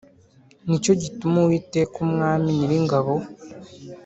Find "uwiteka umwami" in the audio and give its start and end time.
1.41-2.47